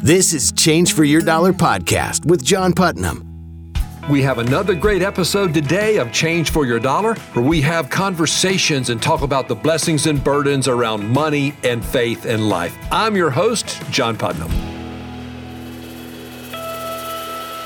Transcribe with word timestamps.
This 0.00 0.32
is 0.32 0.52
Change 0.52 0.92
for 0.92 1.02
Your 1.02 1.20
Dollar 1.20 1.52
podcast 1.52 2.24
with 2.24 2.44
John 2.44 2.72
Putnam. 2.72 3.72
We 4.08 4.22
have 4.22 4.38
another 4.38 4.76
great 4.76 5.02
episode 5.02 5.52
today 5.52 5.96
of 5.96 6.12
Change 6.12 6.50
for 6.50 6.64
Your 6.64 6.78
Dollar, 6.78 7.14
where 7.32 7.44
we 7.44 7.60
have 7.62 7.90
conversations 7.90 8.90
and 8.90 9.02
talk 9.02 9.22
about 9.22 9.48
the 9.48 9.56
blessings 9.56 10.06
and 10.06 10.22
burdens 10.22 10.68
around 10.68 11.08
money 11.08 11.52
and 11.64 11.84
faith 11.84 12.26
and 12.26 12.48
life. 12.48 12.76
I'm 12.92 13.16
your 13.16 13.30
host, 13.30 13.82
John 13.90 14.16
Putnam. 14.16 14.48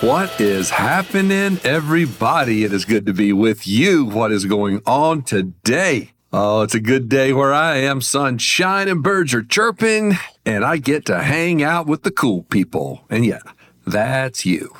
What 0.01 0.41
is 0.41 0.71
happening, 0.71 1.61
everybody? 1.65 2.65
It 2.65 2.73
is 2.73 2.87
good 2.87 3.05
to 3.07 3.13
be 3.13 3.35
with 3.35 3.67
you. 3.67 4.07
What 4.07 4.33
is 4.33 4.47
going 4.47 4.81
on 4.87 5.23
today? 5.23 6.13
Oh, 6.33 6.63
it's 6.63 6.75
a 6.75 6.81
good 6.81 7.11
day 7.11 7.35
where 7.35 7.53
I 7.53 7.77
am. 7.77 8.01
Sunshine 8.01 8.89
and 8.89 9.03
birds 9.03 9.35
are 9.35 9.43
chirping, 9.43 10.15
and 10.45 10.65
I 10.65 10.77
get 10.79 11.07
to 11.07 11.23
hang 11.23 11.63
out 11.63 11.87
with 11.87 12.03
the 12.03 12.11
cool 12.11 12.43
people. 12.45 13.05
And 13.11 13.25
yeah, 13.25 13.41
that's 13.87 14.45
you. 14.45 14.75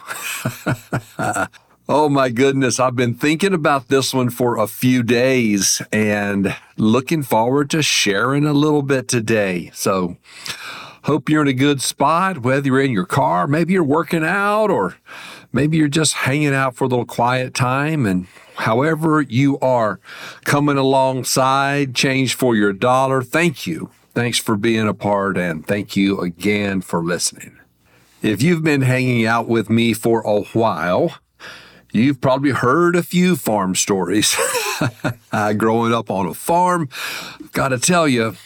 oh 1.89 2.09
my 2.09 2.29
goodness. 2.31 2.81
I've 2.81 2.97
been 2.97 3.15
thinking 3.15 3.55
about 3.55 3.89
this 3.89 4.13
one 4.13 4.31
for 4.31 4.59
a 4.59 4.67
few 4.67 5.03
days 5.03 5.83
and 5.93 6.57
looking 6.77 7.23
forward 7.23 7.71
to 7.71 7.83
sharing 7.83 8.45
a 8.45 8.53
little 8.53 8.83
bit 8.83 9.09
today. 9.09 9.71
So, 9.75 10.17
hope 11.05 11.29
you're 11.29 11.43
in 11.43 11.49
a 11.49 11.53
good 11.53 11.83
spot, 11.83 12.39
whether 12.39 12.67
you're 12.67 12.81
in 12.81 12.93
your 12.93 13.07
car, 13.07 13.47
maybe 13.47 13.73
you're 13.73 13.83
working 13.83 14.25
out, 14.25 14.71
or 14.71 14.97
maybe 15.53 15.77
you're 15.77 15.89
just 15.89 16.15
hanging 16.15 16.55
out 16.55 16.77
for 16.77 16.85
a 16.85 16.89
little 16.89 17.07
quiet 17.07 17.55
time 17.55 18.07
and 18.07 18.27
however 18.57 19.21
you 19.21 19.59
are 19.61 19.99
coming 20.45 20.77
alongside 20.77 21.95
Change 21.95 22.35
for 22.35 22.55
Your 22.55 22.73
Dollar, 22.73 23.23
thank 23.23 23.67
you. 23.67 23.91
Thanks 24.15 24.39
for 24.39 24.57
being 24.57 24.87
a 24.89 24.95
part 24.95 25.39
and 25.39 25.67
thank 25.67 25.97
you 25.97 26.21
again 26.21 26.83
for 26.83 27.03
listening. 27.03 27.59
If 28.21 28.43
you've 28.43 28.63
been 28.63 28.83
hanging 28.83 29.25
out 29.27 29.49
with 29.49 29.71
me 29.71 29.95
for 29.95 30.21
a 30.21 30.43
while, 30.43 31.17
you've 31.93 32.21
probably 32.21 32.51
heard 32.51 32.95
a 32.95 33.03
few 33.03 33.37
farm 33.37 33.75
stories. 33.75 34.37
Growing 35.57 35.95
up 35.95 36.11
on 36.11 36.27
a 36.27 36.35
farm, 36.35 36.91
got 37.53 37.69
to 37.69 37.79
tell 37.79 38.07
you, 38.07 38.37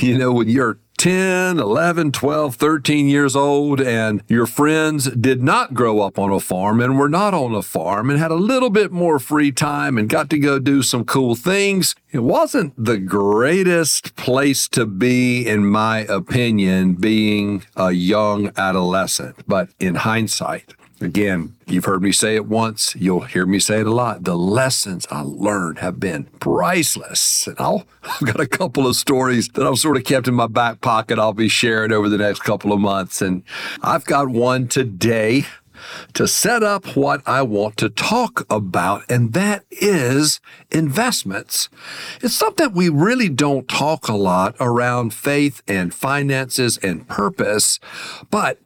you 0.00 0.16
know, 0.16 0.32
when 0.32 0.48
you're 0.48 0.78
10, 1.00 1.58
11, 1.58 2.12
12, 2.12 2.56
13 2.56 3.08
years 3.08 3.34
old, 3.34 3.80
and 3.80 4.22
your 4.28 4.44
friends 4.44 5.06
did 5.12 5.42
not 5.42 5.72
grow 5.72 6.02
up 6.02 6.18
on 6.18 6.30
a 6.30 6.38
farm 6.38 6.78
and 6.78 6.98
were 6.98 7.08
not 7.08 7.32
on 7.32 7.54
a 7.54 7.62
farm 7.62 8.10
and 8.10 8.18
had 8.18 8.30
a 8.30 8.34
little 8.34 8.68
bit 8.68 8.92
more 8.92 9.18
free 9.18 9.50
time 9.50 9.96
and 9.96 10.10
got 10.10 10.28
to 10.28 10.38
go 10.38 10.58
do 10.58 10.82
some 10.82 11.02
cool 11.06 11.34
things, 11.34 11.94
it 12.10 12.18
wasn't 12.18 12.74
the 12.76 12.98
greatest 12.98 14.14
place 14.16 14.68
to 14.68 14.84
be, 14.84 15.48
in 15.48 15.64
my 15.64 16.00
opinion, 16.00 16.92
being 16.92 17.64
a 17.76 17.92
young 17.92 18.52
adolescent. 18.58 19.36
But 19.48 19.70
in 19.80 19.94
hindsight, 19.94 20.74
Again, 21.02 21.56
you've 21.66 21.86
heard 21.86 22.02
me 22.02 22.12
say 22.12 22.34
it 22.34 22.44
once, 22.44 22.94
you'll 22.94 23.20
hear 23.20 23.46
me 23.46 23.58
say 23.58 23.80
it 23.80 23.86
a 23.86 23.92
lot. 23.92 24.24
The 24.24 24.36
lessons 24.36 25.06
I 25.10 25.22
learned 25.22 25.78
have 25.78 25.98
been 25.98 26.24
priceless. 26.40 27.46
And 27.46 27.56
I'll, 27.58 27.86
I've 28.02 28.26
got 28.26 28.40
a 28.40 28.46
couple 28.46 28.86
of 28.86 28.96
stories 28.96 29.48
that 29.48 29.66
I've 29.66 29.78
sort 29.78 29.96
of 29.96 30.04
kept 30.04 30.28
in 30.28 30.34
my 30.34 30.46
back 30.46 30.82
pocket 30.82 31.18
I'll 31.18 31.32
be 31.32 31.48
sharing 31.48 31.90
over 31.90 32.10
the 32.10 32.18
next 32.18 32.40
couple 32.40 32.70
of 32.70 32.80
months. 32.80 33.22
And 33.22 33.44
I've 33.82 34.04
got 34.04 34.28
one 34.28 34.68
today 34.68 35.46
to 36.12 36.28
set 36.28 36.62
up 36.62 36.96
what 36.96 37.22
I 37.26 37.40
want 37.40 37.78
to 37.78 37.88
talk 37.88 38.44
about, 38.50 39.02
and 39.10 39.32
that 39.32 39.64
is 39.70 40.40
investments. 40.70 41.70
It's 42.20 42.36
something 42.36 42.74
we 42.74 42.90
really 42.90 43.30
don't 43.30 43.66
talk 43.66 44.08
a 44.08 44.16
lot 44.16 44.54
around 44.60 45.14
faith 45.14 45.62
and 45.66 45.94
finances 45.94 46.76
and 46.82 47.08
purpose, 47.08 47.80
but 48.30 48.58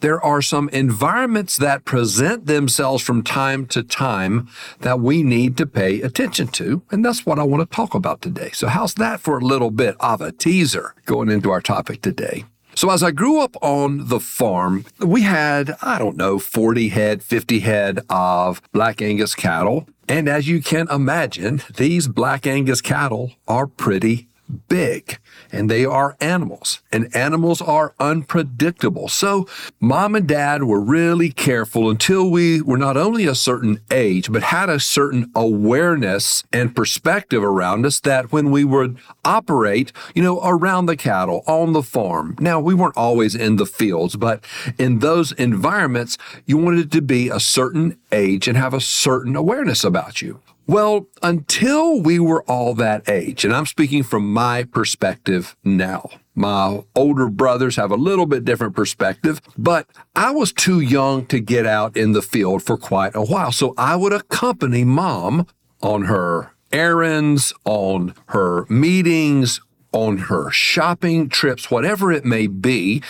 there 0.00 0.20
are 0.24 0.42
some 0.42 0.68
environments 0.70 1.56
that 1.58 1.84
present 1.84 2.46
themselves 2.46 3.02
from 3.02 3.22
time 3.22 3.66
to 3.66 3.82
time 3.82 4.48
that 4.80 5.00
we 5.00 5.22
need 5.22 5.56
to 5.56 5.66
pay 5.66 6.00
attention 6.02 6.48
to. 6.48 6.82
And 6.90 7.04
that's 7.04 7.26
what 7.26 7.38
I 7.38 7.42
want 7.42 7.68
to 7.68 7.76
talk 7.76 7.94
about 7.94 8.22
today. 8.22 8.50
So, 8.52 8.68
how's 8.68 8.94
that 8.94 9.20
for 9.20 9.38
a 9.38 9.44
little 9.44 9.70
bit 9.70 9.96
of 10.00 10.20
a 10.20 10.32
teaser 10.32 10.94
going 11.06 11.30
into 11.30 11.50
our 11.50 11.60
topic 11.60 12.02
today? 12.02 12.44
So, 12.74 12.90
as 12.90 13.02
I 13.02 13.10
grew 13.10 13.40
up 13.40 13.56
on 13.60 14.06
the 14.06 14.20
farm, 14.20 14.84
we 15.00 15.22
had, 15.22 15.76
I 15.82 15.98
don't 15.98 16.16
know, 16.16 16.38
40 16.38 16.90
head, 16.90 17.22
50 17.22 17.60
head 17.60 18.00
of 18.08 18.62
Black 18.72 19.02
Angus 19.02 19.34
cattle. 19.34 19.88
And 20.08 20.28
as 20.28 20.48
you 20.48 20.62
can 20.62 20.88
imagine, 20.88 21.60
these 21.76 22.08
Black 22.08 22.46
Angus 22.46 22.80
cattle 22.80 23.32
are 23.46 23.66
pretty 23.66 24.27
big 24.68 25.18
and 25.52 25.70
they 25.70 25.84
are 25.84 26.16
animals 26.20 26.80
and 26.92 27.14
animals 27.14 27.60
are 27.60 27.94
unpredictable. 27.98 29.08
So 29.08 29.46
mom 29.80 30.14
and 30.14 30.26
dad 30.26 30.64
were 30.64 30.80
really 30.80 31.30
careful 31.30 31.90
until 31.90 32.30
we 32.30 32.62
were 32.62 32.78
not 32.78 32.96
only 32.96 33.26
a 33.26 33.34
certain 33.34 33.80
age, 33.90 34.30
but 34.32 34.42
had 34.42 34.68
a 34.68 34.80
certain 34.80 35.30
awareness 35.34 36.44
and 36.52 36.74
perspective 36.74 37.42
around 37.42 37.86
us 37.86 38.00
that 38.00 38.32
when 38.32 38.50
we 38.50 38.64
would 38.64 38.98
operate, 39.24 39.92
you 40.14 40.22
know, 40.22 40.40
around 40.42 40.86
the 40.86 40.96
cattle 40.96 41.42
on 41.46 41.72
the 41.72 41.82
farm. 41.82 42.36
Now 42.40 42.60
we 42.60 42.74
weren't 42.74 42.96
always 42.96 43.34
in 43.34 43.56
the 43.56 43.66
fields, 43.66 44.16
but 44.16 44.44
in 44.78 45.00
those 45.00 45.32
environments, 45.32 46.18
you 46.46 46.56
wanted 46.56 46.90
to 46.92 47.02
be 47.02 47.28
a 47.28 47.40
certain 47.40 47.98
age 48.12 48.48
and 48.48 48.56
have 48.56 48.74
a 48.74 48.80
certain 48.80 49.36
awareness 49.36 49.84
about 49.84 50.22
you. 50.22 50.40
Well, 50.68 51.08
until 51.22 51.98
we 51.98 52.18
were 52.18 52.42
all 52.42 52.74
that 52.74 53.08
age, 53.08 53.42
and 53.42 53.54
I'm 53.54 53.64
speaking 53.64 54.02
from 54.02 54.30
my 54.30 54.64
perspective 54.64 55.56
now. 55.64 56.10
My 56.34 56.82
older 56.94 57.30
brothers 57.30 57.76
have 57.76 57.90
a 57.90 57.96
little 57.96 58.26
bit 58.26 58.44
different 58.44 58.76
perspective, 58.76 59.40
but 59.56 59.88
I 60.14 60.30
was 60.30 60.52
too 60.52 60.80
young 60.80 61.24
to 61.28 61.40
get 61.40 61.64
out 61.64 61.96
in 61.96 62.12
the 62.12 62.20
field 62.20 62.62
for 62.62 62.76
quite 62.76 63.16
a 63.16 63.22
while. 63.22 63.50
So 63.50 63.72
I 63.78 63.96
would 63.96 64.12
accompany 64.12 64.84
mom 64.84 65.46
on 65.80 66.02
her 66.02 66.52
errands, 66.70 67.54
on 67.64 68.14
her 68.26 68.66
meetings, 68.68 69.62
on 69.92 70.18
her 70.18 70.50
shopping 70.50 71.30
trips, 71.30 71.70
whatever 71.70 72.12
it 72.12 72.26
may 72.26 72.46
be. 72.46 73.02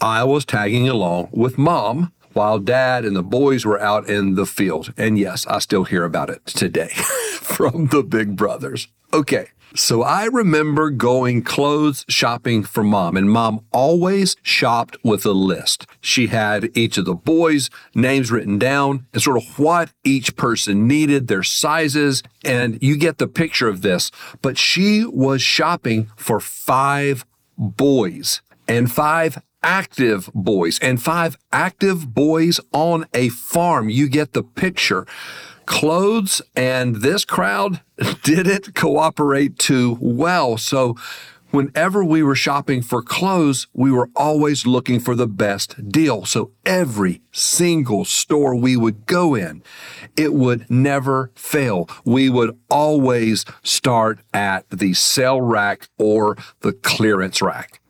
I 0.00 0.24
was 0.24 0.44
tagging 0.44 0.88
along 0.88 1.28
with 1.30 1.58
mom 1.58 2.12
while 2.34 2.58
dad 2.58 3.04
and 3.04 3.16
the 3.16 3.22
boys 3.22 3.64
were 3.64 3.80
out 3.80 4.08
in 4.08 4.34
the 4.34 4.46
field. 4.46 4.92
And 4.96 5.18
yes, 5.18 5.46
I 5.46 5.58
still 5.58 5.84
hear 5.84 6.04
about 6.04 6.30
it 6.30 6.44
today 6.46 6.88
from 7.40 7.86
the 7.86 8.02
big 8.02 8.36
brothers. 8.36 8.88
Okay. 9.12 9.48
So 9.76 10.04
I 10.04 10.26
remember 10.26 10.90
going 10.90 11.42
clothes 11.42 12.04
shopping 12.08 12.62
for 12.62 12.84
mom, 12.84 13.16
and 13.16 13.28
mom 13.28 13.64
always 13.72 14.36
shopped 14.40 14.96
with 15.02 15.26
a 15.26 15.32
list. 15.32 15.88
She 16.00 16.28
had 16.28 16.70
each 16.76 16.96
of 16.96 17.06
the 17.06 17.14
boys' 17.14 17.70
names 17.92 18.30
written 18.30 18.56
down 18.56 19.06
and 19.12 19.20
sort 19.20 19.38
of 19.38 19.58
what 19.58 19.90
each 20.04 20.36
person 20.36 20.86
needed, 20.86 21.26
their 21.26 21.42
sizes, 21.42 22.22
and 22.44 22.80
you 22.80 22.96
get 22.96 23.18
the 23.18 23.26
picture 23.26 23.66
of 23.66 23.82
this. 23.82 24.12
But 24.42 24.58
she 24.58 25.04
was 25.04 25.42
shopping 25.42 26.08
for 26.14 26.38
five 26.38 27.26
boys 27.58 28.42
and 28.68 28.92
five 28.92 29.42
active 29.64 30.30
boys 30.34 30.78
and 30.78 31.02
five 31.02 31.36
active 31.50 32.14
boys 32.14 32.60
on 32.72 33.06
a 33.12 33.30
farm. 33.30 33.88
You 33.88 34.08
get 34.08 34.32
the 34.32 34.44
picture. 34.44 35.06
Clothes 35.66 36.42
and 36.54 36.96
this 36.96 37.24
crowd 37.24 37.80
didn't 38.22 38.74
cooperate 38.74 39.58
too 39.58 39.96
well. 40.00 40.58
So 40.58 40.94
whenever 41.50 42.04
we 42.04 42.22
were 42.22 42.34
shopping 42.34 42.82
for 42.82 43.00
clothes, 43.00 43.66
we 43.72 43.90
were 43.90 44.10
always 44.14 44.66
looking 44.66 45.00
for 45.00 45.14
the 45.14 45.26
best 45.26 45.88
deal. 45.88 46.26
So 46.26 46.50
every 46.66 47.22
single 47.32 48.04
store 48.04 48.54
we 48.54 48.76
would 48.76 49.06
go 49.06 49.34
in, 49.34 49.62
it 50.16 50.34
would 50.34 50.68
never 50.68 51.30
fail. 51.34 51.88
We 52.04 52.28
would 52.28 52.58
always 52.68 53.44
start 53.62 54.18
at 54.34 54.68
the 54.68 54.92
sale 54.92 55.40
rack 55.40 55.88
or 55.96 56.36
the 56.60 56.72
clearance 56.72 57.40
rack. 57.40 57.80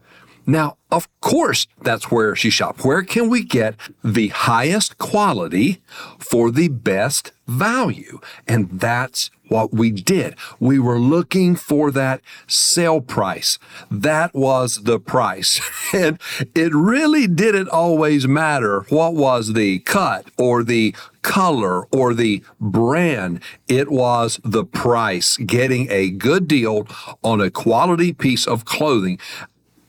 Now, 0.46 0.76
of 0.90 1.08
course, 1.20 1.66
that's 1.80 2.10
where 2.10 2.36
she 2.36 2.50
shopped. 2.50 2.84
Where 2.84 3.02
can 3.02 3.28
we 3.28 3.42
get 3.42 3.76
the 4.02 4.28
highest 4.28 4.98
quality 4.98 5.82
for 6.18 6.50
the 6.50 6.68
best 6.68 7.32
value? 7.46 8.20
And 8.46 8.80
that's 8.80 9.30
what 9.48 9.72
we 9.72 9.90
did. 9.90 10.36
We 10.58 10.78
were 10.78 10.98
looking 10.98 11.56
for 11.56 11.90
that 11.90 12.20
sale 12.46 13.00
price. 13.00 13.58
That 13.90 14.34
was 14.34 14.84
the 14.84 14.98
price. 15.00 15.60
And 15.94 16.18
it 16.56 16.74
really 16.74 17.28
didn't 17.28 17.68
always 17.68 18.26
matter 18.26 18.80
what 18.88 19.14
was 19.14 19.52
the 19.52 19.78
cut 19.78 20.26
or 20.36 20.64
the 20.64 20.92
color 21.22 21.86
or 21.92 22.14
the 22.14 22.42
brand. 22.60 23.40
It 23.68 23.92
was 23.92 24.40
the 24.42 24.64
price, 24.64 25.36
getting 25.36 25.88
a 25.90 26.10
good 26.10 26.48
deal 26.48 26.88
on 27.22 27.40
a 27.40 27.48
quality 27.48 28.12
piece 28.12 28.44
of 28.44 28.64
clothing 28.64 29.20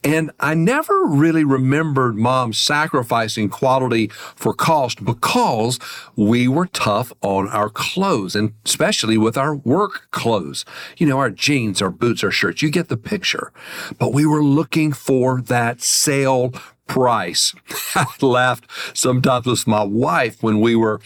And 0.06 0.30
I 0.38 0.54
never 0.54 1.04
really 1.04 1.42
remembered 1.42 2.14
mom 2.14 2.52
sacrificing 2.52 3.48
quality 3.48 4.06
for 4.06 4.54
cost 4.54 5.04
because 5.04 5.80
we 6.14 6.46
were 6.46 6.66
tough 6.66 7.12
on 7.22 7.48
our 7.48 7.68
clothes 7.68 8.36
and 8.36 8.52
especially 8.64 9.18
with 9.18 9.36
our 9.36 9.56
work 9.56 10.06
clothes. 10.12 10.64
You 10.96 11.08
know, 11.08 11.18
our 11.18 11.30
jeans, 11.30 11.82
our 11.82 11.90
boots, 11.90 12.22
our 12.22 12.30
shirts, 12.30 12.62
you 12.62 12.70
get 12.70 12.86
the 12.86 12.96
picture. 12.96 13.50
But 13.98 14.12
we 14.12 14.24
were 14.24 14.44
looking 14.44 14.92
for 14.92 15.40
that 15.40 15.82
sale 15.82 16.52
price. 16.86 17.52
I 17.96 18.06
laughed 18.22 18.70
sometimes 18.94 19.46
with 19.46 19.66
my 19.66 19.82
wife 19.82 20.40
when 20.40 20.60
we 20.60 20.76
were 20.76 21.00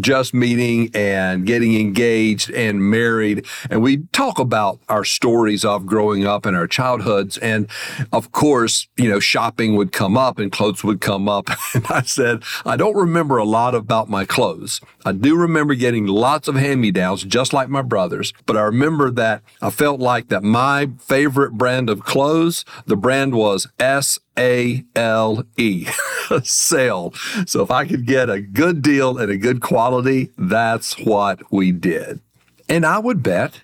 just 0.00 0.34
meeting 0.34 0.90
and 0.94 1.46
getting 1.46 1.78
engaged 1.78 2.50
and 2.50 2.82
married. 2.90 3.46
And 3.70 3.82
we 3.82 3.98
talk 4.12 4.38
about 4.38 4.80
our 4.88 5.04
stories 5.04 5.64
of 5.64 5.86
growing 5.86 6.26
up 6.26 6.46
and 6.46 6.56
our 6.56 6.66
childhoods. 6.66 7.38
And 7.38 7.68
of 8.12 8.32
course, 8.32 8.88
you 8.96 9.08
know, 9.08 9.20
shopping 9.20 9.76
would 9.76 9.92
come 9.92 10.16
up 10.16 10.38
and 10.38 10.50
clothes 10.50 10.84
would 10.84 11.00
come 11.00 11.28
up. 11.28 11.50
And 11.74 11.84
I 11.88 12.02
said, 12.02 12.42
I 12.64 12.76
don't 12.76 12.96
remember 12.96 13.36
a 13.36 13.44
lot 13.44 13.74
about 13.74 14.08
my 14.08 14.24
clothes. 14.24 14.80
I 15.04 15.12
do 15.12 15.36
remember 15.36 15.74
getting 15.74 16.06
lots 16.06 16.48
of 16.48 16.54
hand 16.54 16.80
me 16.80 16.90
downs, 16.90 17.22
just 17.22 17.52
like 17.52 17.68
my 17.68 17.82
brothers. 17.82 18.32
But 18.46 18.56
I 18.56 18.62
remember 18.62 19.10
that 19.10 19.42
I 19.60 19.70
felt 19.70 20.00
like 20.00 20.28
that 20.28 20.42
my 20.42 20.90
favorite 20.98 21.52
brand 21.52 21.90
of 21.90 22.02
clothes, 22.02 22.64
the 22.86 22.96
brand 22.96 23.34
was 23.34 23.68
S 23.78 24.18
a 24.38 24.84
L 24.94 25.44
E, 25.56 25.86
sale. 26.42 27.12
So 27.46 27.62
if 27.62 27.70
I 27.70 27.86
could 27.86 28.06
get 28.06 28.28
a 28.28 28.40
good 28.40 28.82
deal 28.82 29.18
and 29.18 29.30
a 29.30 29.36
good 29.36 29.60
quality, 29.60 29.75
that's 30.38 30.98
what 30.98 31.52
we 31.52 31.72
did. 31.72 32.20
And 32.68 32.84
I 32.84 32.98
would 32.98 33.22
bet 33.22 33.62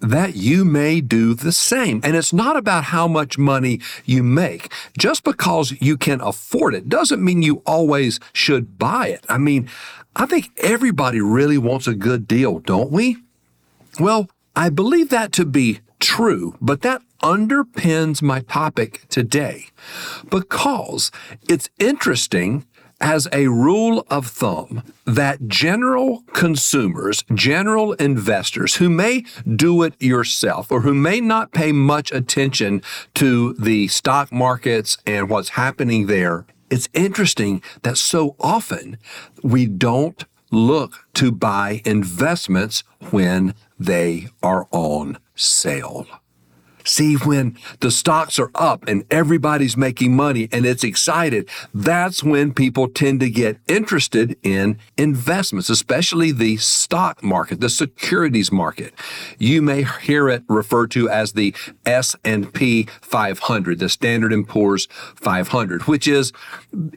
that 0.00 0.36
you 0.36 0.64
may 0.64 1.00
do 1.00 1.34
the 1.34 1.52
same. 1.52 2.00
And 2.04 2.16
it's 2.16 2.32
not 2.32 2.56
about 2.56 2.84
how 2.84 3.08
much 3.08 3.38
money 3.38 3.80
you 4.04 4.22
make. 4.22 4.70
Just 4.98 5.24
because 5.24 5.72
you 5.80 5.96
can 5.96 6.20
afford 6.20 6.74
it 6.74 6.88
doesn't 6.88 7.24
mean 7.24 7.42
you 7.42 7.62
always 7.66 8.20
should 8.32 8.78
buy 8.78 9.08
it. 9.08 9.24
I 9.28 9.38
mean, 9.38 9.68
I 10.14 10.26
think 10.26 10.50
everybody 10.58 11.20
really 11.20 11.58
wants 11.58 11.86
a 11.86 11.94
good 11.94 12.28
deal, 12.28 12.58
don't 12.60 12.90
we? 12.90 13.16
Well, 13.98 14.28
I 14.54 14.68
believe 14.68 15.08
that 15.10 15.32
to 15.32 15.44
be 15.44 15.80
true, 15.98 16.56
but 16.60 16.82
that 16.82 17.02
underpins 17.22 18.22
my 18.22 18.40
topic 18.40 19.06
today 19.08 19.66
because 20.30 21.10
it's 21.48 21.70
interesting 21.78 22.66
as 23.00 23.28
a 23.32 23.48
rule 23.48 24.06
of 24.10 24.26
thumb 24.26 24.82
that 25.04 25.48
general 25.48 26.22
consumers, 26.32 27.24
general 27.34 27.92
investors 27.94 28.76
who 28.76 28.88
may 28.88 29.24
do 29.54 29.82
it 29.82 29.94
yourself 30.00 30.72
or 30.72 30.80
who 30.80 30.94
may 30.94 31.20
not 31.20 31.52
pay 31.52 31.72
much 31.72 32.10
attention 32.12 32.82
to 33.14 33.52
the 33.54 33.88
stock 33.88 34.32
markets 34.32 34.98
and 35.06 35.28
what's 35.28 35.50
happening 35.50 36.06
there, 36.06 36.46
it's 36.70 36.88
interesting 36.94 37.62
that 37.82 37.98
so 37.98 38.34
often 38.40 38.98
we 39.42 39.66
don't 39.66 40.24
look 40.50 41.06
to 41.14 41.30
buy 41.30 41.82
investments 41.84 42.82
when 43.10 43.54
they 43.78 44.28
are 44.42 44.66
on 44.70 45.18
sale. 45.34 46.06
See, 46.86 47.14
when 47.14 47.58
the 47.80 47.90
stocks 47.90 48.38
are 48.38 48.50
up 48.54 48.86
and 48.86 49.04
everybody's 49.10 49.76
making 49.76 50.14
money 50.14 50.48
and 50.52 50.64
it's 50.64 50.84
excited, 50.84 51.48
that's 51.74 52.22
when 52.22 52.54
people 52.54 52.88
tend 52.88 53.18
to 53.20 53.28
get 53.28 53.58
interested 53.66 54.36
in 54.44 54.78
investments, 54.96 55.68
especially 55.68 56.30
the 56.30 56.56
stock 56.58 57.24
market, 57.24 57.60
the 57.60 57.68
securities 57.68 58.52
market. 58.52 58.94
You 59.36 59.62
may 59.62 59.82
hear 59.82 60.28
it 60.28 60.44
referred 60.48 60.92
to 60.92 61.10
as 61.10 61.32
the 61.32 61.54
S&P 61.84 62.86
500, 63.02 63.78
the 63.80 63.88
Standard 63.88 64.46
& 64.46 64.48
Poor's 64.48 64.86
500, 65.16 65.82
which 65.88 66.06
is 66.06 66.32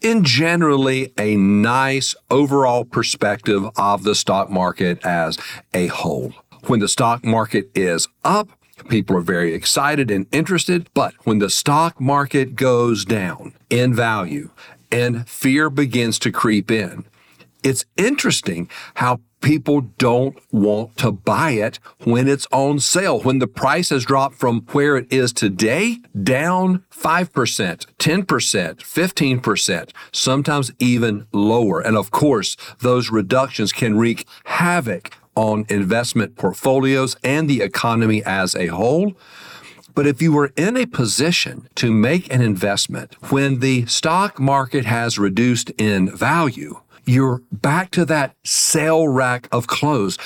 in 0.03 0.23
generally 0.23 1.11
a 1.17 1.35
nice 1.35 2.13
overall 2.29 2.85
perspective 2.85 3.63
of 3.75 4.03
the 4.03 4.13
stock 4.13 4.51
market 4.51 5.03
as 5.03 5.39
a 5.73 5.87
whole. 5.87 6.33
When 6.67 6.79
the 6.79 6.87
stock 6.87 7.25
market 7.25 7.71
is 7.73 8.07
up, 8.23 8.49
People 8.87 9.17
are 9.17 9.21
very 9.21 9.53
excited 9.53 10.09
and 10.09 10.27
interested. 10.31 10.89
But 10.93 11.13
when 11.25 11.39
the 11.39 11.49
stock 11.49 11.99
market 11.99 12.55
goes 12.55 13.05
down 13.05 13.53
in 13.69 13.93
value 13.93 14.51
and 14.91 15.27
fear 15.27 15.69
begins 15.69 16.19
to 16.19 16.31
creep 16.31 16.71
in, 16.71 17.05
it's 17.63 17.85
interesting 17.97 18.69
how 18.95 19.19
people 19.41 19.81
don't 19.97 20.37
want 20.51 20.97
to 20.97 21.11
buy 21.11 21.51
it 21.51 21.79
when 22.03 22.27
it's 22.27 22.47
on 22.51 22.79
sale. 22.79 23.19
When 23.21 23.39
the 23.39 23.47
price 23.47 23.89
has 23.89 24.05
dropped 24.05 24.35
from 24.35 24.61
where 24.71 24.97
it 24.97 25.11
is 25.11 25.33
today 25.33 25.99
down 26.21 26.83
5%, 26.91 27.29
10%, 27.29 28.25
15%, 28.25 29.91
sometimes 30.11 30.71
even 30.79 31.27
lower. 31.31 31.79
And 31.79 31.97
of 31.97 32.11
course, 32.11 32.55
those 32.79 33.11
reductions 33.11 33.71
can 33.71 33.97
wreak 33.97 34.25
havoc 34.45 35.11
on 35.39 35.65
investment 35.69 36.35
portfolios 36.35 37.15
and 37.23 37.49
the 37.49 37.61
economy 37.61 38.21
as 38.25 38.55
a 38.55 38.67
whole. 38.67 39.13
But 39.95 40.05
if 40.05 40.21
you 40.21 40.33
were 40.33 40.51
in 40.57 40.75
a 40.75 40.85
position 40.85 41.69
to 41.75 41.93
make 41.93 42.33
an 42.33 42.41
investment 42.41 43.15
when 43.31 43.59
the 43.59 43.85
stock 43.85 44.37
market 44.37 44.83
has 44.83 45.17
reduced 45.17 45.69
in 45.77 46.13
value, 46.13 46.81
you're 47.05 47.41
back 47.53 47.89
to 47.91 48.03
that 48.05 48.35
sale 48.43 49.07
rack 49.07 49.47
of 49.49 49.67
clothes. 49.67 50.17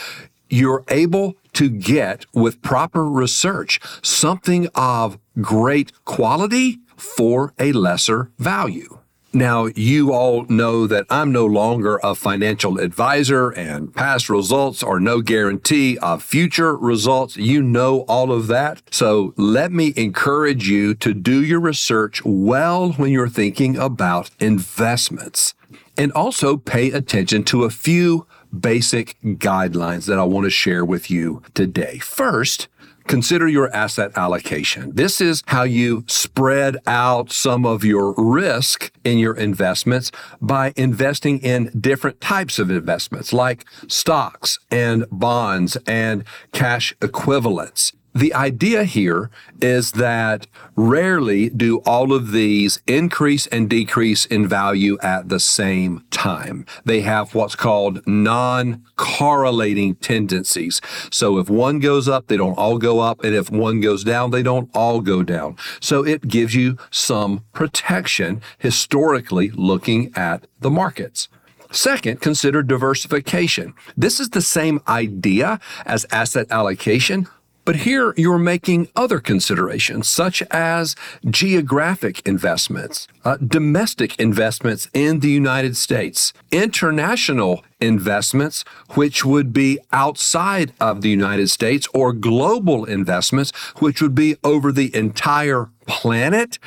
You're 0.50 0.84
able 0.90 1.36
to 1.54 1.70
get, 1.70 2.26
with 2.34 2.64
proper 2.64 3.08
research, 3.08 3.80
something 4.02 4.68
of 4.74 5.20
great 5.40 5.92
quality 6.06 6.80
for 6.98 7.54
a 7.60 7.72
lesser 7.72 8.32
value. 8.40 8.98
Now, 9.36 9.66
you 9.76 10.14
all 10.14 10.46
know 10.46 10.86
that 10.86 11.08
I'm 11.10 11.32
no 11.32 11.48
longer 11.48 12.00
a 12.04 12.14
financial 12.14 12.78
advisor 12.78 13.50
and 13.50 13.92
past 13.92 14.30
results 14.30 14.84
are 14.84 15.00
no 15.00 15.22
guarantee 15.22 15.98
of 15.98 16.22
future 16.22 16.76
results. 16.76 17.36
You 17.36 17.64
know 17.64 18.02
all 18.02 18.32
of 18.32 18.46
that. 18.48 18.84
So 18.92 19.34
let 19.36 19.72
me 19.72 19.92
encourage 19.96 20.70
you 20.70 20.94
to 20.96 21.16
do 21.16 21.44
your 21.44 21.60
research 21.60 22.24
well 22.24 22.92
when 22.92 23.12
you're 23.12 23.28
thinking 23.28 23.76
about 23.76 24.30
investments 24.40 25.56
and 25.98 26.12
also 26.12 26.56
pay 26.56 26.92
attention 26.92 27.44
to 27.46 27.64
a 27.64 27.72
few 27.72 28.28
basic 28.58 29.18
guidelines 29.24 30.06
that 30.06 30.20
I 30.20 30.24
want 30.24 30.46
to 30.46 30.52
share 30.52 30.86
with 30.86 31.10
you 31.10 31.42
today. 31.56 31.98
First, 31.98 32.68
Consider 33.08 33.48
your 33.48 33.74
asset 33.76 34.12
allocation. 34.16 34.92
This 34.96 35.20
is 35.22 35.44
how 35.48 35.64
you 35.64 36.04
spread 36.08 36.78
out 36.88 37.32
some 37.32 37.66
of 37.66 37.84
your 37.84 38.14
risk 38.18 38.92
in 39.04 39.18
your 39.20 39.36
investments 39.36 40.12
by 40.42 40.74
investing 40.76 41.40
in 41.40 41.72
different 41.80 42.22
types 42.22 42.60
of 42.60 42.72
investments 42.72 43.34
like 43.34 43.66
stocks 43.88 44.60
and 44.72 45.06
bonds 45.12 45.78
and 45.86 46.24
cash 46.52 46.96
equivalents. 47.02 47.94
The 48.16 48.34
idea 48.34 48.84
here 48.84 49.32
is 49.60 49.94
that 49.94 50.46
rarely 50.76 51.50
do 51.50 51.80
all 51.80 52.14
of 52.14 52.32
these 52.32 52.80
increase 52.86 53.48
and 53.48 53.68
decrease 53.68 54.26
in 54.26 54.48
value 54.48 55.00
at 55.02 55.30
the 55.30 55.40
same 55.40 56.04
time. 56.12 56.66
They 56.86 57.02
have 57.02 57.34
what's 57.34 57.56
called 57.56 58.06
non 58.06 58.84
correlating 58.98 59.96
tendencies. 59.96 60.80
So 61.12 61.40
if 61.40 61.50
one 61.50 61.80
goes 61.80 62.08
up, 62.08 62.28
they 62.28 62.38
don't 62.38 62.58
all 62.58 62.78
go 62.78 63.00
up. 63.00 63.24
And 63.24 63.34
if 63.34 63.50
one 63.50 63.82
goes 63.82 64.04
down, 64.04 64.30
they 64.30 64.44
don't 64.44 64.70
all 64.76 65.02
go 65.02 65.24
down. 65.24 65.58
So 65.80 66.06
it 66.06 66.28
gives 66.28 66.54
you 66.54 66.78
some 66.92 67.44
protection 67.52 68.42
historically 68.60 69.50
looking 69.52 70.12
at 70.16 70.46
the 70.60 70.70
markets. 70.70 71.30
Second, 71.72 72.22
consider 72.22 72.62
diversification. 72.62 73.74
This 73.98 74.20
is 74.20 74.30
the 74.30 74.44
same 74.44 74.80
idea 74.88 75.60
as 75.88 76.06
asset 76.12 76.46
allocation, 76.52 77.28
but 77.66 77.78
here 77.78 78.14
you're 78.18 78.38
making 78.38 78.90
other 78.96 79.20
considerations, 79.20 80.08
such 80.08 80.44
as 80.52 80.96
geographic 81.30 82.26
investments, 82.28 83.08
uh, 83.24 83.38
domestic 83.38 84.20
investments 84.20 84.90
in 84.94 85.20
the 85.22 85.30
United 85.30 85.78
States, 85.78 86.34
international 86.52 87.64
investments, 87.80 88.64
which 88.92 89.24
would 89.24 89.54
be 89.54 89.80
outside 89.92 90.74
of 90.80 91.02
the 91.02 91.10
United 91.10 91.50
States, 91.50 91.88
or 91.94 92.14
global 92.14 92.86
investments, 92.86 93.52
which 93.78 94.02
would 94.02 94.16
be 94.16 94.36
over 94.44 94.72
the 94.72 94.94
entire 94.96 95.70
planet 95.86 96.60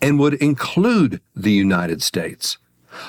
and 0.00 0.18
would 0.18 0.34
include 0.34 1.20
the 1.34 1.52
United 1.52 2.02
States. 2.02 2.58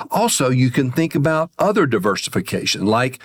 Also, 0.09 0.49
you 0.49 0.71
can 0.71 0.91
think 0.91 1.13
about 1.13 1.51
other 1.59 1.85
diversification 1.85 2.85
like 2.85 3.19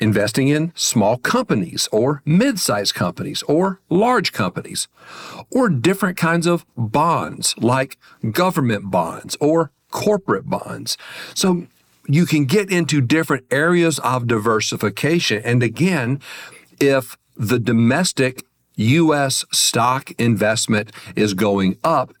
investing 0.00 0.48
in 0.48 0.72
small 0.74 1.16
companies 1.18 1.88
or 1.92 2.22
mid-sized 2.24 2.94
companies 2.94 3.42
or 3.44 3.80
large 3.88 4.32
companies 4.32 4.88
or 5.50 5.68
different 5.68 6.16
kinds 6.16 6.46
of 6.46 6.64
bonds 6.76 7.54
like 7.58 7.98
government 8.32 8.90
bonds 8.90 9.36
or 9.40 9.70
corporate 9.90 10.48
bonds. 10.48 10.96
So 11.34 11.66
you 12.06 12.26
can 12.26 12.44
get 12.44 12.70
into 12.70 13.00
different 13.00 13.44
areas 13.50 13.98
of 14.00 14.26
diversification. 14.26 15.42
And 15.44 15.62
again, 15.62 16.20
if 16.80 17.16
the 17.36 17.58
domestic 17.58 18.44
U.S. 18.76 19.44
stock 19.52 20.12
investment 20.18 20.92
is 21.16 21.34
going 21.34 21.78
up, 21.82 22.12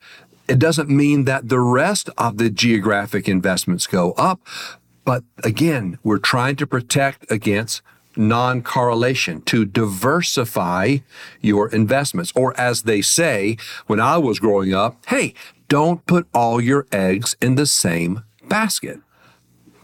It 0.48 0.58
doesn't 0.60 0.88
mean 0.88 1.24
that 1.24 1.48
the 1.48 1.58
rest 1.58 2.08
of 2.16 2.38
the 2.38 2.50
geographic 2.50 3.28
investments 3.28 3.86
go 3.86 4.12
up. 4.12 4.40
But 5.06 5.22
again, 5.44 5.98
we're 6.02 6.18
trying 6.18 6.56
to 6.56 6.66
protect 6.66 7.30
against 7.30 7.80
non 8.16 8.62
correlation, 8.62 9.40
to 9.42 9.64
diversify 9.64 10.98
your 11.40 11.68
investments. 11.68 12.32
Or 12.34 12.58
as 12.58 12.82
they 12.82 13.02
say 13.02 13.56
when 13.86 14.00
I 14.00 14.18
was 14.18 14.40
growing 14.40 14.74
up, 14.74 14.96
hey, 15.06 15.32
don't 15.68 16.04
put 16.06 16.26
all 16.34 16.60
your 16.60 16.86
eggs 16.92 17.36
in 17.40 17.54
the 17.54 17.66
same 17.66 18.24
basket 18.48 19.00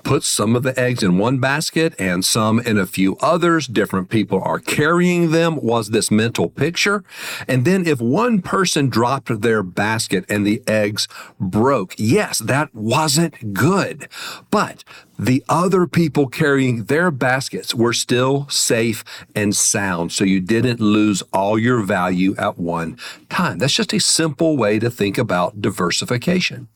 put 0.02 0.22
some 0.22 0.56
of 0.56 0.62
the 0.62 0.78
eggs 0.78 1.02
in 1.02 1.18
one 1.18 1.38
basket 1.38 1.94
and 1.98 2.24
some 2.24 2.60
in 2.60 2.78
a 2.78 2.86
few 2.86 3.16
others. 3.20 3.66
Different 3.66 4.08
people 4.08 4.40
are 4.42 4.58
carrying 4.58 5.30
them 5.30 5.56
was 5.56 5.90
this 5.90 6.10
mental 6.10 6.48
picture. 6.48 7.04
And 7.48 7.64
then 7.64 7.86
if 7.86 8.00
one 8.00 8.42
person 8.42 8.88
dropped 8.88 9.40
their 9.42 9.62
basket 9.62 10.24
and 10.28 10.46
the 10.46 10.62
eggs 10.66 11.08
broke, 11.40 11.94
yes, 11.98 12.38
that 12.40 12.74
wasn't 12.74 13.52
good. 13.52 14.08
But 14.50 14.84
the 15.18 15.44
other 15.48 15.86
people 15.86 16.26
carrying 16.26 16.84
their 16.84 17.10
baskets 17.10 17.74
were 17.74 17.92
still 17.92 18.48
safe 18.48 19.04
and 19.34 19.54
sound. 19.54 20.12
So 20.12 20.24
you 20.24 20.40
didn't 20.40 20.80
lose 20.80 21.22
all 21.32 21.58
your 21.58 21.82
value 21.82 22.34
at 22.38 22.58
one 22.58 22.98
time. 23.28 23.58
That's 23.58 23.74
just 23.74 23.92
a 23.92 24.00
simple 24.00 24.56
way 24.56 24.78
to 24.78 24.90
think 24.90 25.18
about 25.18 25.60
diversification. 25.60 26.68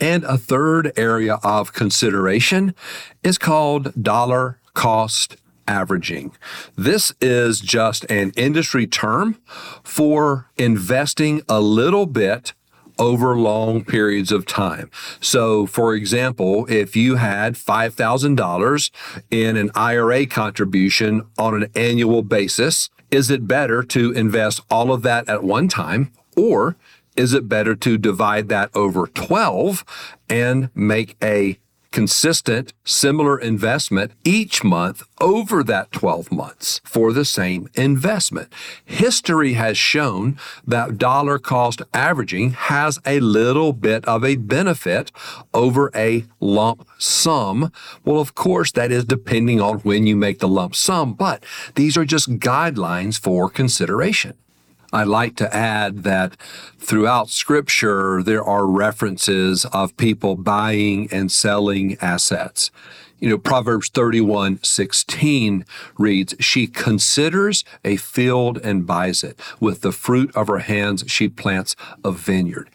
And 0.00 0.24
a 0.24 0.36
third 0.36 0.92
area 0.96 1.38
of 1.42 1.72
consideration 1.72 2.74
is 3.22 3.38
called 3.38 3.92
dollar 4.02 4.58
cost 4.74 5.36
averaging. 5.66 6.32
This 6.76 7.12
is 7.20 7.60
just 7.60 8.04
an 8.10 8.32
industry 8.36 8.86
term 8.86 9.38
for 9.82 10.50
investing 10.56 11.42
a 11.48 11.60
little 11.60 12.06
bit 12.06 12.52
over 12.98 13.36
long 13.36 13.84
periods 13.84 14.30
of 14.30 14.46
time. 14.46 14.90
So, 15.20 15.66
for 15.66 15.94
example, 15.94 16.66
if 16.68 16.94
you 16.94 17.16
had 17.16 17.54
$5,000 17.54 18.90
in 19.30 19.56
an 19.56 19.70
IRA 19.74 20.26
contribution 20.26 21.22
on 21.38 21.62
an 21.62 21.70
annual 21.74 22.22
basis, 22.22 22.90
is 23.10 23.30
it 23.30 23.48
better 23.48 23.82
to 23.82 24.12
invest 24.12 24.60
all 24.70 24.92
of 24.92 25.02
that 25.02 25.28
at 25.28 25.42
one 25.42 25.68
time 25.68 26.12
or 26.36 26.76
is 27.16 27.32
it 27.32 27.48
better 27.48 27.74
to 27.76 27.98
divide 27.98 28.48
that 28.48 28.70
over 28.74 29.06
12 29.06 29.84
and 30.28 30.70
make 30.74 31.16
a 31.22 31.58
consistent, 31.94 32.72
similar 32.84 33.38
investment 33.38 34.10
each 34.24 34.64
month 34.64 35.04
over 35.20 35.62
that 35.62 35.92
12 35.92 36.32
months 36.32 36.80
for 36.82 37.12
the 37.12 37.24
same 37.24 37.68
investment. 37.74 38.52
History 38.84 39.52
has 39.52 39.78
shown 39.78 40.36
that 40.66 40.98
dollar 40.98 41.38
cost 41.38 41.82
averaging 41.92 42.50
has 42.50 42.98
a 43.06 43.20
little 43.20 43.72
bit 43.72 44.04
of 44.06 44.24
a 44.24 44.34
benefit 44.34 45.12
over 45.54 45.92
a 45.94 46.24
lump 46.40 46.84
sum. 46.98 47.70
Well, 48.04 48.18
of 48.18 48.34
course, 48.34 48.72
that 48.72 48.90
is 48.90 49.04
depending 49.04 49.60
on 49.60 49.78
when 49.78 50.04
you 50.04 50.16
make 50.16 50.40
the 50.40 50.48
lump 50.48 50.74
sum, 50.74 51.14
but 51.14 51.44
these 51.76 51.96
are 51.96 52.04
just 52.04 52.40
guidelines 52.40 53.20
for 53.20 53.48
consideration. 53.48 54.34
I 54.94 55.02
like 55.02 55.34
to 55.36 55.52
add 55.52 56.04
that 56.04 56.36
throughout 56.78 57.28
scripture, 57.28 58.22
there 58.22 58.44
are 58.44 58.64
references 58.64 59.64
of 59.72 59.96
people 59.96 60.36
buying 60.36 61.08
and 61.10 61.32
selling 61.32 61.98
assets. 62.00 62.70
You 63.18 63.28
know, 63.28 63.38
Proverbs 63.38 63.88
31 63.88 64.62
16 64.62 65.64
reads, 65.98 66.36
She 66.38 66.68
considers 66.68 67.64
a 67.84 67.96
field 67.96 68.58
and 68.62 68.86
buys 68.86 69.24
it. 69.24 69.40
With 69.58 69.80
the 69.80 69.90
fruit 69.90 70.34
of 70.36 70.46
her 70.46 70.60
hands, 70.60 71.02
she 71.08 71.28
plants 71.28 71.74
a 72.04 72.12
vineyard. 72.12 72.70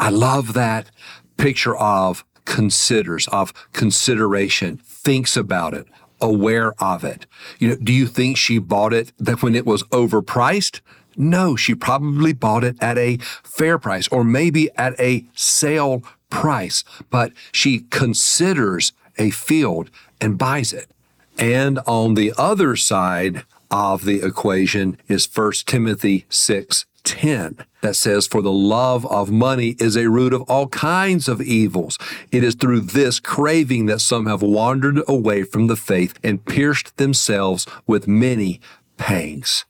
I 0.00 0.10
love 0.10 0.54
that 0.54 0.90
picture 1.36 1.76
of 1.76 2.24
considers, 2.44 3.28
of 3.28 3.52
consideration, 3.72 4.78
thinks 4.78 5.36
about 5.36 5.74
it, 5.74 5.86
aware 6.20 6.74
of 6.82 7.04
it. 7.04 7.26
You 7.60 7.68
know, 7.68 7.76
do 7.76 7.92
you 7.92 8.08
think 8.08 8.36
she 8.36 8.58
bought 8.58 8.92
it 8.92 9.12
that 9.18 9.44
when 9.44 9.54
it 9.54 9.64
was 9.64 9.84
overpriced? 9.84 10.80
No, 11.16 11.56
she 11.56 11.74
probably 11.74 12.32
bought 12.32 12.64
it 12.64 12.76
at 12.80 12.98
a 12.98 13.18
fair 13.42 13.78
price 13.78 14.08
or 14.08 14.24
maybe 14.24 14.70
at 14.76 14.98
a 14.98 15.24
sale 15.34 16.02
price, 16.30 16.84
but 17.10 17.32
she 17.52 17.80
considers 17.90 18.92
a 19.18 19.30
field 19.30 19.90
and 20.20 20.38
buys 20.38 20.72
it. 20.72 20.90
And 21.38 21.78
on 21.86 22.14
the 22.14 22.32
other 22.38 22.76
side 22.76 23.44
of 23.70 24.04
the 24.04 24.24
equation 24.24 24.98
is 25.08 25.28
1 25.32 25.52
Timothy 25.66 26.26
6 26.28 26.86
10 27.04 27.64
that 27.80 27.96
says, 27.96 28.26
For 28.26 28.42
the 28.42 28.52
love 28.52 29.04
of 29.06 29.30
money 29.30 29.76
is 29.78 29.96
a 29.96 30.08
root 30.08 30.32
of 30.32 30.42
all 30.42 30.68
kinds 30.68 31.28
of 31.28 31.40
evils. 31.40 31.98
It 32.30 32.44
is 32.44 32.54
through 32.54 32.80
this 32.80 33.18
craving 33.18 33.86
that 33.86 34.00
some 34.00 34.26
have 34.26 34.42
wandered 34.42 35.00
away 35.08 35.42
from 35.42 35.66
the 35.66 35.76
faith 35.76 36.18
and 36.22 36.44
pierced 36.44 36.96
themselves 36.96 37.66
with 37.86 38.06
many 38.06 38.60
pangs. 38.96 39.64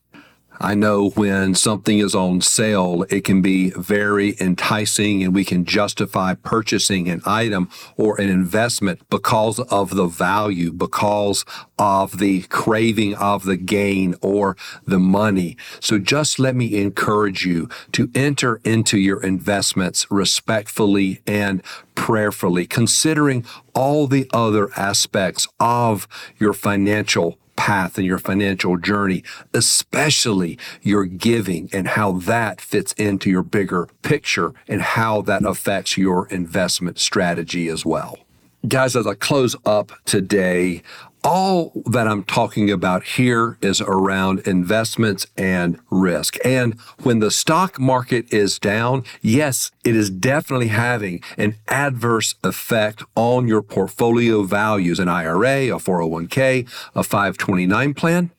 I 0.63 0.77
know 0.77 1.11
when 1.11 1.57
something 1.57 1.99
is 1.99 2.15
on 2.15 2.41
sale, 2.41 3.05
it 3.11 3.25
can 3.25 3.43
be 3.43 3.71
very 3.71 4.37
enticing 4.41 5.25
and 5.25 5.35
we 5.35 5.45
can 5.45 5.65
justify 5.65 6.35
purchasing 6.35 7.09
an 7.09 7.21
item 7.27 7.69
or 7.97 8.21
an 8.21 8.29
investment 8.29 9.01
because 9.11 9.59
of 9.59 9.97
the 9.97 10.07
value, 10.07 10.71
because 10.71 11.45
of 11.81 12.19
the 12.19 12.43
craving 12.43 13.17
of 13.17 13.45
the 13.45 13.57
gain 13.57 14.15
or 14.23 14.57
the 14.87 15.01
money. 15.01 15.57
So 15.81 15.99
just 15.99 16.39
let 16.39 16.55
me 16.55 16.81
encourage 16.81 17.45
you 17.45 17.69
to 17.91 18.09
enter 18.15 18.61
into 18.63 18.99
your 18.99 19.21
investments 19.21 20.07
respectfully 20.13 21.23
and 21.27 21.61
prayerfully, 21.97 22.67
considering 22.67 23.45
all 23.75 24.07
the 24.07 24.31
other 24.33 24.71
aspects 24.77 25.49
of 25.59 26.07
your 26.39 26.53
financial 26.53 27.37
path 27.63 27.97
in 27.97 28.05
your 28.05 28.19
financial 28.19 28.77
journey, 28.77 29.23
especially 29.55 30.59
your 30.83 31.05
giving 31.05 31.71
and 31.73 31.87
how 31.87 32.11
that 32.11 32.61
fits 32.61 32.93
into 32.95 33.31
your 33.31 33.45
bigger 33.45 33.89
picture 34.03 34.53
and 34.67 34.83
how 34.83 35.23
that 35.23 35.45
affects 35.45 35.97
your 35.97 36.27
investment 36.27 36.99
strategy 36.99 37.69
as 37.69 37.87
well. 37.87 38.19
Guys, 38.67 38.97
as 38.97 39.07
I 39.07 39.15
close 39.15 39.55
up 39.65 39.93
today, 40.07 40.83
all 41.25 41.73
that 41.87 42.09
I'm 42.09 42.25
talking 42.25 42.71
about 42.71 43.05
here 43.05 43.57
is 43.61 43.81
around 43.81 44.41
investments 44.41 45.27
and 45.37 45.79
risk. 45.91 46.37
And 46.45 46.79
when 47.03 47.21
the 47.21 47.31
stock 47.31 47.79
market 47.79 48.33
is 48.33 48.59
down, 48.59 49.05
yes, 49.21 49.71
it 49.85 49.95
is 49.95 50.11
definitely 50.11 50.69
having 50.69 51.23
an 51.37 51.57
adverse 51.69 52.35
effect 52.43 53.05
on 53.15 53.47
your 53.47 53.63
portfolio 53.63 54.43
values, 54.43 54.99
an 54.99 55.09
IRA, 55.09 55.67
a 55.67 55.79
401k, 55.79 56.69
a 56.95 57.03
529 57.03 57.95
plan. 57.95 58.31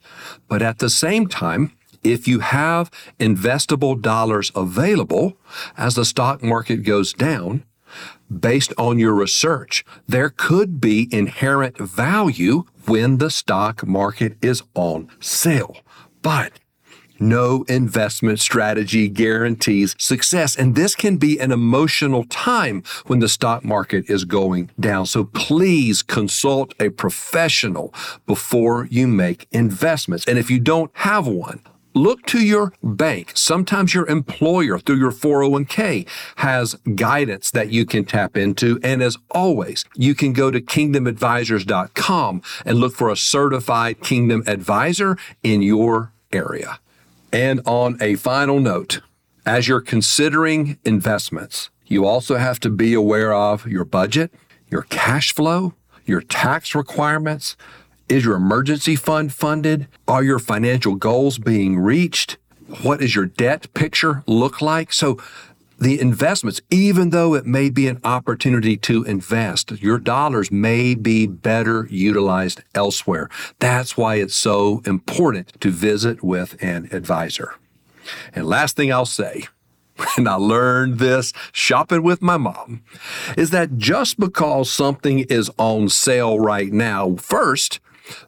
But 0.48 0.62
at 0.62 0.80
the 0.80 0.90
same 0.90 1.28
time, 1.28 1.72
if 2.04 2.28
you 2.28 2.40
have 2.40 2.92
investable 3.20 4.00
dollars 4.02 4.52
available 4.56 5.38
as 5.78 5.96
the 5.96 6.04
stock 6.04 6.44
market 6.44 6.84
goes 6.84 7.14
down, 7.14 7.64
based 8.42 8.74
on 8.78 9.00
your 9.00 9.14
research, 9.14 9.84
there 10.08 10.30
could 10.30 10.80
be 10.80 11.08
inherent 11.12 11.78
value 11.78 12.64
when 12.86 13.18
the 13.18 13.30
stock 13.30 13.86
market 13.86 14.38
is 14.42 14.64
on 14.76 15.10
sale. 15.20 15.78
But 16.22 16.54
no 17.20 17.64
investment 17.70 18.40
strategy 18.40 19.08
guarantees 19.08 19.96
success. 19.98 20.56
And 20.56 20.76
this 20.76 20.96
can 20.96 21.18
be 21.18 21.40
an 21.40 21.52
emotional 21.52 22.26
time 22.26 22.84
when 23.06 23.20
the 23.20 23.30
stock 23.30 23.64
market 23.64 24.10
is 24.10 24.26
going 24.26 24.72
down. 24.80 25.06
So 25.06 25.24
please 25.24 26.02
consult 26.02 26.74
a 26.80 26.90
professional 26.90 27.94
before 28.26 28.88
you 28.92 29.08
make 29.08 29.48
investments. 29.52 30.26
And 30.28 30.38
if 30.38 30.50
you 30.50 30.60
don't 30.60 30.92
have 30.96 31.28
one, 31.28 31.62
look 31.94 32.26
to 32.28 32.44
your 32.44 32.74
bank. 32.82 33.32
Sometimes 33.36 33.94
your 33.94 34.08
employer 34.08 34.80
through 34.80 34.98
your 34.98 35.12
401k 35.12 36.08
has 36.38 36.76
guidance 36.96 37.52
that 37.52 37.72
you 37.72 37.86
can 37.86 38.06
tap 38.06 38.36
into. 38.38 38.80
And 38.84 39.02
as 39.02 39.18
always, 39.32 39.86
you 39.96 40.16
can 40.16 40.34
go 40.34 40.52
to 40.52 40.62
kingdomadvisors.com 40.62 42.42
and 42.66 42.78
look 42.78 42.94
for 42.96 43.10
a 43.10 43.18
certified 43.18 44.02
kingdom 44.02 44.44
advisor 44.48 45.18
in 45.44 45.62
your 45.62 46.12
area. 46.32 46.80
And 47.32 47.62
on 47.66 47.98
a 48.02 48.16
final 48.16 48.60
note, 48.60 49.02
as 49.46 49.68
you're 49.68 49.82
considering 49.82 50.78
investments, 50.86 51.70
you 51.86 52.06
also 52.06 52.38
have 52.38 52.60
to 52.62 52.70
be 52.70 52.94
aware 52.94 53.34
of 53.34 53.68
your 53.68 53.86
budget, 53.86 54.34
your 54.70 54.84
cash 54.84 55.34
flow, 55.34 55.74
your 56.06 56.22
tax 56.22 56.76
requirements, 56.76 57.56
is 58.10 58.26
your 58.26 58.36
emergency 58.36 58.96
fund 58.96 59.34
funded? 59.34 59.88
Are 60.08 60.24
your 60.24 60.40
financial 60.40 60.96
goals 60.96 61.38
being 61.38 61.80
reached? 61.80 62.38
What 62.82 63.00
does 63.00 63.16
your 63.16 63.26
debt 63.26 63.74
picture 63.74 64.24
look 64.28 64.62
like? 64.62 64.94
So, 64.94 65.18
the 65.80 66.00
investments, 66.00 66.62
even 66.70 67.10
though 67.10 67.34
it 67.34 67.46
may 67.46 67.70
be 67.70 67.88
an 67.88 68.00
opportunity 68.04 68.78
to 68.78 69.04
invest, 69.04 69.72
your 69.82 69.98
dollars 69.98 70.50
may 70.52 70.96
be 70.96 71.28
better 71.28 71.88
utilized 71.90 72.62
elsewhere. 72.74 73.30
That's 73.60 73.98
why 73.98 74.16
it's 74.16 74.36
so 74.36 74.82
important 74.86 75.60
to 75.60 75.72
visit 75.72 76.24
with 76.24 76.62
an 76.64 76.88
advisor. 76.92 77.56
And 78.34 78.46
last 78.46 78.78
thing 78.78 78.94
I'll 78.94 79.06
say 79.06 79.48
and 80.18 80.28
I 80.28 80.36
learned 80.36 81.00
this 81.00 81.34
shopping 81.52 82.04
with 82.04 82.22
my 82.22 82.38
mom, 82.38 82.84
is 83.38 83.50
that 83.52 83.78
just 83.78 84.20
because 84.20 84.72
something 84.72 85.20
is 85.20 85.52
on 85.58 85.90
sale 85.90 86.40
right 86.40 86.72
now, 86.72 87.16
first, 87.16 87.80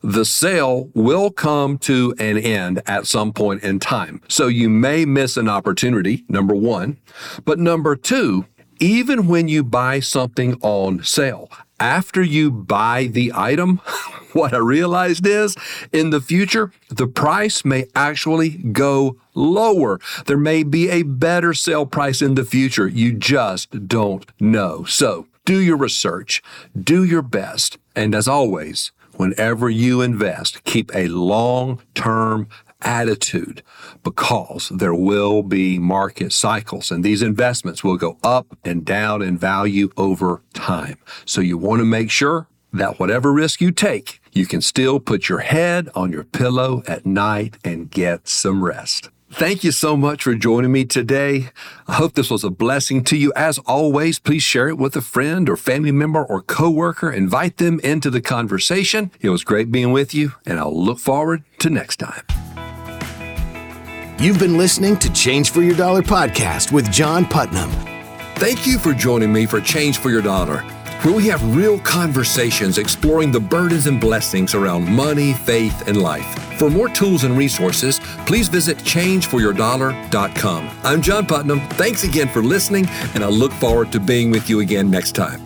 the 0.01 0.25
sale 0.25 0.89
will 0.93 1.31
come 1.31 1.77
to 1.79 2.13
an 2.19 2.37
end 2.37 2.81
at 2.85 3.07
some 3.07 3.33
point 3.33 3.63
in 3.63 3.79
time. 3.79 4.21
So 4.27 4.47
you 4.47 4.69
may 4.69 5.05
miss 5.05 5.37
an 5.37 5.49
opportunity, 5.49 6.25
number 6.29 6.55
one. 6.55 6.97
But 7.43 7.59
number 7.59 7.95
two, 7.95 8.45
even 8.79 9.27
when 9.27 9.47
you 9.47 9.63
buy 9.63 9.99
something 9.99 10.55
on 10.61 11.03
sale, 11.03 11.49
after 11.79 12.21
you 12.21 12.51
buy 12.51 13.07
the 13.07 13.31
item, 13.35 13.77
what 14.33 14.53
I 14.53 14.57
realized 14.57 15.25
is 15.25 15.55
in 15.91 16.09
the 16.09 16.21
future, 16.21 16.71
the 16.89 17.07
price 17.07 17.65
may 17.65 17.85
actually 17.95 18.49
go 18.49 19.17
lower. 19.33 19.99
There 20.25 20.37
may 20.37 20.63
be 20.63 20.89
a 20.89 21.03
better 21.03 21.53
sale 21.53 21.85
price 21.85 22.21
in 22.21 22.35
the 22.35 22.45
future. 22.45 22.87
You 22.87 23.13
just 23.13 23.87
don't 23.87 24.25
know. 24.39 24.83
So 24.85 25.27
do 25.45 25.59
your 25.59 25.77
research, 25.77 26.41
do 26.77 27.03
your 27.03 27.21
best. 27.21 27.77
And 27.95 28.13
as 28.15 28.27
always, 28.27 28.91
whenever 29.17 29.69
you 29.69 30.01
invest, 30.01 30.63
keep 30.63 30.91
a 30.93 31.07
long 31.07 31.81
term 31.93 32.47
attitude 32.81 33.63
because 34.03 34.69
there 34.69 34.93
will 34.93 35.41
be 35.41 35.79
market 35.79 36.31
cycles 36.31 36.91
and 36.91 37.03
these 37.03 37.21
investments 37.21 37.83
will 37.83 37.97
go 37.97 38.17
up 38.23 38.57
and 38.63 38.85
down 38.85 39.21
in 39.21 39.37
value 39.37 39.89
over 39.97 40.41
time. 40.53 40.97
So 41.25 41.41
you 41.41 41.57
want 41.57 41.79
to 41.79 41.85
make 41.85 42.11
sure 42.11 42.47
that 42.73 42.99
whatever 42.99 43.31
risk 43.33 43.61
you 43.61 43.71
take, 43.71 44.21
you 44.33 44.45
can 44.45 44.61
still 44.61 44.99
put 44.99 45.29
your 45.29 45.39
head 45.39 45.89
on 45.95 46.11
your 46.11 46.25
pillow 46.25 46.83
at 46.87 47.05
night 47.05 47.57
and 47.63 47.89
get 47.89 48.27
some 48.27 48.63
rest. 48.63 49.09
Thank 49.37 49.65
you 49.65 49.73
so 49.73 49.97
much 49.97 50.23
for 50.23 50.33
joining 50.33 50.71
me 50.71 50.85
today. 50.85 51.49
I 51.89 51.95
hope 51.95 52.13
this 52.13 52.29
was 52.29 52.45
a 52.45 52.49
blessing 52.49 53.03
to 53.03 53.17
you. 53.17 53.33
As 53.35 53.57
always, 53.65 54.17
please 54.17 54.43
share 54.43 54.69
it 54.69 54.77
with 54.77 54.95
a 54.95 55.01
friend 55.01 55.49
or 55.49 55.57
family 55.57 55.91
member 55.91 56.23
or 56.23 56.41
coworker. 56.41 57.11
Invite 57.11 57.57
them 57.57 57.81
into 57.81 58.09
the 58.09 58.21
conversation. 58.21 59.11
It 59.19 59.31
was 59.31 59.43
great 59.43 59.73
being 59.73 59.91
with 59.91 60.13
you, 60.13 60.31
and 60.45 60.57
I'll 60.57 60.73
look 60.73 60.99
forward 60.99 61.43
to 61.59 61.69
next 61.69 61.97
time. 61.97 62.23
You've 64.19 64.39
been 64.39 64.57
listening 64.57 64.95
to 64.99 65.11
Change 65.11 65.49
for 65.49 65.61
Your 65.61 65.75
Dollar 65.75 66.01
podcast 66.01 66.71
with 66.71 66.89
John 66.89 67.25
Putnam. 67.25 67.69
Thank 68.35 68.65
you 68.65 68.79
for 68.79 68.93
joining 68.93 69.33
me 69.33 69.45
for 69.45 69.59
Change 69.59 69.97
for 69.97 70.09
Your 70.09 70.21
Dollar, 70.21 70.63
where 71.03 71.13
we 71.13 71.27
have 71.27 71.55
real 71.55 71.79
conversations 71.79 72.77
exploring 72.77 73.31
the 73.31 73.39
burdens 73.39 73.87
and 73.87 73.99
blessings 73.99 74.53
around 74.55 74.87
money, 74.87 75.33
faith, 75.33 75.87
and 75.87 76.01
life. 76.01 76.25
For 76.57 76.69
more 76.69 76.89
tools 76.89 77.23
and 77.23 77.37
resources, 77.37 77.99
please 78.25 78.47
visit 78.47 78.77
changeforyourdollar.com. 78.77 80.69
I'm 80.83 81.01
John 81.01 81.25
Putnam. 81.25 81.59
Thanks 81.71 82.03
again 82.03 82.27
for 82.27 82.41
listening, 82.41 82.87
and 83.13 83.23
I 83.23 83.27
look 83.27 83.51
forward 83.53 83.91
to 83.91 83.99
being 83.99 84.31
with 84.31 84.49
you 84.49 84.61
again 84.61 84.89
next 84.89 85.13
time. 85.13 85.44